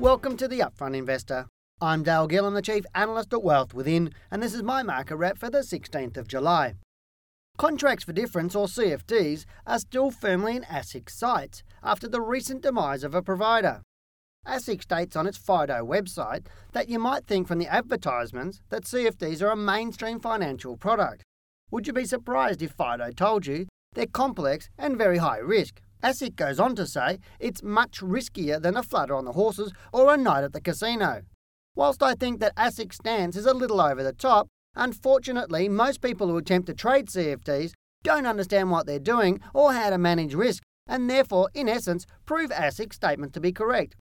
Welcome 0.00 0.38
to 0.38 0.48
the 0.48 0.60
Upfront 0.60 0.96
Investor. 0.96 1.46
I'm 1.78 2.02
Dale 2.02 2.26
Gillham, 2.26 2.54
the 2.54 2.62
Chief 2.62 2.86
Analyst 2.94 3.34
at 3.34 3.42
Wealth 3.42 3.74
Within, 3.74 4.14
and 4.30 4.42
this 4.42 4.54
is 4.54 4.62
my 4.62 4.82
market 4.82 5.16
wrap 5.16 5.36
for 5.36 5.50
the 5.50 5.58
16th 5.58 6.16
of 6.16 6.26
July. 6.26 6.76
Contracts 7.58 8.04
for 8.04 8.14
Difference, 8.14 8.54
or 8.54 8.66
CFDs, 8.66 9.44
are 9.66 9.78
still 9.78 10.10
firmly 10.10 10.56
in 10.56 10.62
ASIC's 10.62 11.12
sights 11.12 11.62
after 11.82 12.08
the 12.08 12.22
recent 12.22 12.62
demise 12.62 13.04
of 13.04 13.14
a 13.14 13.20
provider. 13.20 13.82
ASIC 14.46 14.84
states 14.84 15.16
on 15.16 15.26
its 15.26 15.36
FIDO 15.36 15.84
website 15.84 16.46
that 16.72 16.88
you 16.88 16.98
might 16.98 17.26
think 17.26 17.46
from 17.46 17.58
the 17.58 17.68
advertisements 17.68 18.62
that 18.70 18.84
CFDs 18.84 19.42
are 19.42 19.50
a 19.50 19.56
mainstream 19.56 20.18
financial 20.18 20.78
product. 20.78 21.24
Would 21.70 21.86
you 21.86 21.92
be 21.92 22.06
surprised 22.06 22.62
if 22.62 22.72
Fido 22.72 23.10
told 23.10 23.46
you 23.46 23.66
they're 23.92 24.06
complex 24.06 24.70
and 24.78 24.96
very 24.96 25.18
high 25.18 25.40
risk? 25.40 25.82
ASIC 26.02 26.36
goes 26.36 26.58
on 26.58 26.74
to 26.76 26.86
say 26.86 27.18
it's 27.38 27.62
much 27.62 28.00
riskier 28.00 28.60
than 28.60 28.76
a 28.76 28.82
flutter 28.82 29.14
on 29.14 29.24
the 29.24 29.32
horses 29.32 29.72
or 29.92 30.12
a 30.12 30.16
night 30.16 30.44
at 30.44 30.52
the 30.52 30.60
casino. 30.60 31.22
Whilst 31.74 32.02
I 32.02 32.14
think 32.14 32.40
that 32.40 32.56
ASIC's 32.56 32.96
stance 32.96 33.36
is 33.36 33.46
a 33.46 33.54
little 33.54 33.80
over 33.80 34.02
the 34.02 34.12
top, 34.12 34.48
unfortunately, 34.74 35.68
most 35.68 36.00
people 36.00 36.28
who 36.28 36.36
attempt 36.36 36.66
to 36.66 36.74
trade 36.74 37.06
CFDs 37.06 37.72
don't 38.02 38.26
understand 38.26 38.70
what 38.70 38.86
they're 38.86 38.98
doing 38.98 39.40
or 39.54 39.72
how 39.72 39.90
to 39.90 39.98
manage 39.98 40.34
risk, 40.34 40.62
and 40.86 41.08
therefore, 41.08 41.50
in 41.54 41.68
essence, 41.68 42.06
prove 42.24 42.50
ASIC's 42.50 42.96
statement 42.96 43.32
to 43.34 43.40
be 43.40 43.52
correct. 43.52 43.94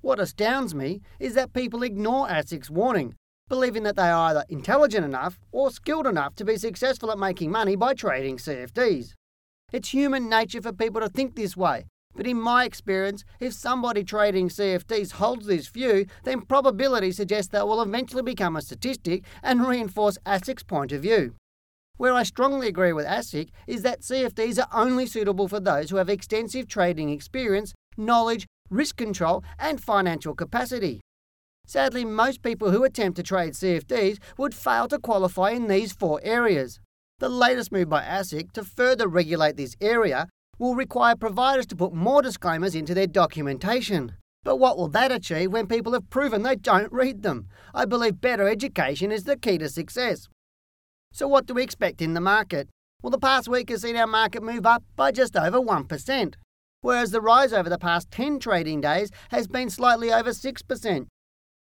What 0.00 0.20
astounds 0.20 0.74
me 0.74 1.00
is 1.18 1.34
that 1.34 1.54
people 1.54 1.82
ignore 1.82 2.28
ASIC's 2.28 2.70
warning, 2.70 3.14
believing 3.48 3.82
that 3.84 3.96
they 3.96 4.10
are 4.10 4.28
either 4.28 4.44
intelligent 4.48 5.04
enough 5.04 5.38
or 5.50 5.70
skilled 5.70 6.06
enough 6.06 6.34
to 6.36 6.44
be 6.44 6.56
successful 6.56 7.10
at 7.10 7.18
making 7.18 7.50
money 7.50 7.74
by 7.74 7.94
trading 7.94 8.36
CFDs. 8.36 9.14
It's 9.74 9.88
human 9.88 10.28
nature 10.28 10.62
for 10.62 10.72
people 10.72 11.00
to 11.00 11.08
think 11.08 11.34
this 11.34 11.56
way. 11.56 11.86
But 12.14 12.28
in 12.28 12.40
my 12.40 12.64
experience, 12.64 13.24
if 13.40 13.54
somebody 13.54 14.04
trading 14.04 14.48
CFDs 14.48 15.14
holds 15.14 15.48
this 15.48 15.66
view, 15.66 16.06
then 16.22 16.42
probability 16.42 17.10
suggests 17.10 17.50
that 17.50 17.66
will 17.66 17.82
eventually 17.82 18.22
become 18.22 18.54
a 18.54 18.62
statistic 18.62 19.24
and 19.42 19.66
reinforce 19.66 20.16
ASIC's 20.24 20.62
point 20.62 20.92
of 20.92 21.02
view. 21.02 21.34
Where 21.96 22.12
I 22.12 22.22
strongly 22.22 22.68
agree 22.68 22.92
with 22.92 23.04
ASIC 23.04 23.48
is 23.66 23.82
that 23.82 24.02
CFDs 24.02 24.60
are 24.60 24.68
only 24.72 25.06
suitable 25.06 25.48
for 25.48 25.58
those 25.58 25.90
who 25.90 25.96
have 25.96 26.08
extensive 26.08 26.68
trading 26.68 27.10
experience, 27.10 27.74
knowledge, 27.96 28.46
risk 28.70 28.96
control, 28.96 29.42
and 29.58 29.82
financial 29.82 30.36
capacity. 30.36 31.00
Sadly, 31.66 32.04
most 32.04 32.42
people 32.42 32.70
who 32.70 32.84
attempt 32.84 33.16
to 33.16 33.24
trade 33.24 33.54
CFDs 33.54 34.20
would 34.38 34.54
fail 34.54 34.86
to 34.86 35.00
qualify 35.00 35.50
in 35.50 35.66
these 35.66 35.92
four 35.92 36.20
areas. 36.22 36.78
The 37.20 37.28
latest 37.28 37.70
move 37.70 37.88
by 37.88 38.02
ASIC 38.02 38.50
to 38.52 38.64
further 38.64 39.06
regulate 39.06 39.56
this 39.56 39.76
area 39.80 40.28
will 40.58 40.74
require 40.74 41.14
providers 41.14 41.66
to 41.66 41.76
put 41.76 41.92
more 41.92 42.22
disclaimers 42.22 42.74
into 42.74 42.92
their 42.92 43.06
documentation. 43.06 44.16
But 44.42 44.56
what 44.56 44.76
will 44.76 44.88
that 44.88 45.12
achieve 45.12 45.52
when 45.52 45.68
people 45.68 45.92
have 45.92 46.10
proven 46.10 46.42
they 46.42 46.56
don't 46.56 46.92
read 46.92 47.22
them? 47.22 47.46
I 47.72 47.84
believe 47.84 48.20
better 48.20 48.48
education 48.48 49.12
is 49.12 49.24
the 49.24 49.36
key 49.36 49.58
to 49.58 49.68
success. 49.68 50.28
So, 51.12 51.28
what 51.28 51.46
do 51.46 51.54
we 51.54 51.62
expect 51.62 52.02
in 52.02 52.14
the 52.14 52.20
market? 52.20 52.68
Well, 53.00 53.10
the 53.10 53.18
past 53.18 53.48
week 53.48 53.70
has 53.70 53.82
seen 53.82 53.96
our 53.96 54.06
market 54.08 54.42
move 54.42 54.66
up 54.66 54.82
by 54.96 55.12
just 55.12 55.36
over 55.36 55.60
1%, 55.60 56.34
whereas 56.80 57.12
the 57.12 57.20
rise 57.20 57.52
over 57.52 57.70
the 57.70 57.78
past 57.78 58.10
10 58.10 58.40
trading 58.40 58.80
days 58.80 59.10
has 59.30 59.46
been 59.46 59.70
slightly 59.70 60.12
over 60.12 60.30
6%. 60.30 61.06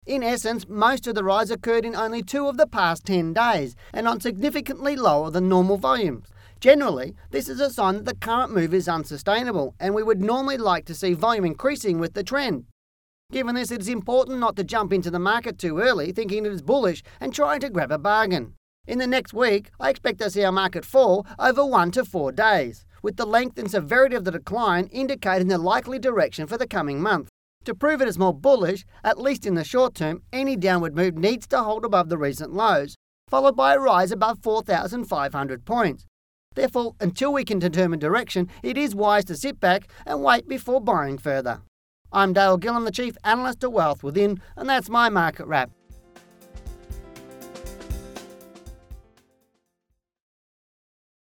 In 0.06 0.22
essence, 0.22 0.68
most 0.68 1.08
of 1.08 1.16
the 1.16 1.24
rise 1.24 1.50
occurred 1.50 1.84
in 1.84 1.96
only 1.96 2.22
two 2.22 2.46
of 2.46 2.56
the 2.56 2.68
past 2.68 3.04
10 3.06 3.32
days 3.32 3.74
and 3.92 4.06
on 4.06 4.20
significantly 4.20 4.94
lower 4.94 5.32
than 5.32 5.48
normal 5.48 5.78
volumes. 5.78 6.28
Generally, 6.60 7.16
this 7.32 7.48
is 7.48 7.58
a 7.58 7.70
sign 7.70 7.96
that 7.96 8.04
the 8.04 8.14
current 8.14 8.54
move 8.54 8.72
is 8.72 8.88
unsustainable 8.88 9.74
and 9.80 9.96
we 9.96 10.04
would 10.04 10.20
normally 10.20 10.58
like 10.58 10.84
to 10.84 10.94
see 10.94 11.12
volume 11.12 11.44
increasing 11.44 11.98
with 11.98 12.14
the 12.14 12.22
trend. 12.22 12.66
Given 13.32 13.56
this, 13.56 13.72
it 13.72 13.80
is 13.80 13.88
important 13.88 14.38
not 14.38 14.54
to 14.56 14.62
jump 14.62 14.92
into 14.92 15.10
the 15.10 15.18
market 15.18 15.58
too 15.58 15.80
early 15.80 16.12
thinking 16.12 16.46
it 16.46 16.52
is 16.52 16.62
bullish 16.62 17.02
and 17.20 17.34
trying 17.34 17.58
to 17.60 17.69
grab 17.69 17.91
a 17.91 17.98
bargain. 17.98 18.54
In 18.86 18.98
the 18.98 19.08
next 19.08 19.34
week, 19.34 19.70
I 19.81 19.91
expect 19.91 20.20
to 20.20 20.31
see 20.31 20.44
our 20.44 20.52
market 20.52 20.84
fall 20.84 21.26
over 21.36 21.66
one 21.66 21.91
to 21.91 22.04
four 22.04 22.31
days, 22.31 22.86
with 23.02 23.16
the 23.16 23.26
length 23.26 23.58
and 23.58 23.69
severity 23.69 24.14
of 24.14 24.25
the 24.25 24.31
decline 24.31 24.86
indicating 24.92 25.48
the 25.48 25.58
likely 25.58 25.98
direction 25.98 26.47
for 26.47 26.56
the 26.56 26.69
coming 26.69 27.02
month. 27.02 27.28
To 27.66 27.75
prove 27.75 28.00
it 28.00 28.06
is 28.06 28.16
more 28.16 28.32
bullish, 28.32 28.84
at 29.03 29.21
least 29.21 29.44
in 29.44 29.56
the 29.56 29.65
short 29.65 29.97
term, 29.97 30.22
any 30.32 30.54
downward 30.54 30.94
move 30.94 31.19
needs 31.19 31.49
to 31.49 31.65
hold 31.65 31.84
above 31.84 32.09
the 32.09 32.16
recent 32.16 32.53
lows, 32.53 32.94
followed 33.28 33.56
by 33.56 33.75
a 33.75 33.81
rise 33.81 34.12
above 34.12 34.38
4,500 34.41 35.65
points. 35.65 36.06
Therefore, 36.55 36.94
until 37.00 37.32
we 37.32 37.44
can 37.44 37.59
determine 37.59 37.99
direction, 37.99 38.49
it 38.62 38.78
is 38.78 38.94
wise 38.94 39.25
to 39.25 39.34
sit 39.34 39.59
back 39.59 39.88
and 40.06 40.22
wait 40.22 40.47
before 40.47 40.81
buying 40.81 41.19
further. 41.19 41.60
I'm 42.12 42.32
Dale 42.32 42.56
Gillham, 42.56 42.84
the 42.84 42.93
Chief 42.93 43.16
Analyst 43.25 43.65
at 43.65 43.72
Wealth 43.72 44.05
Within, 44.05 44.41
and 44.56 44.69
that's 44.69 44.88
my 44.88 45.09
market 45.09 45.47
wrap. 45.47 45.72